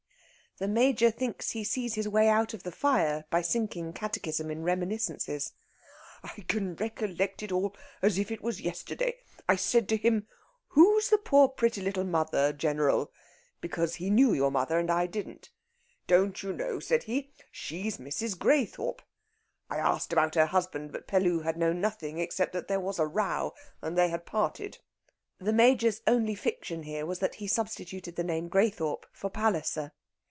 [0.57, 4.61] The Major thinks he sees his way out of the fire by sinking catechism in
[4.61, 5.53] reminiscences.
[6.21, 9.17] "I can recollect it all as if it were yesterday.
[9.49, 10.27] I said to him,
[10.67, 13.11] 'Who's the poor pretty little mother, General?'
[13.59, 15.49] Because he knew your mother, and I didn't.
[16.05, 17.31] 'Don't you know?' said he.
[17.51, 18.37] 'She's Mrs.
[18.37, 19.01] Graythorpe.'
[19.67, 23.07] I asked about her husband, but Pellew had known nothing except that there was a
[23.07, 24.77] row, and they had parted."
[25.39, 29.93] The Major's only fiction here was that he substituted the name Graythorpe for Palliser.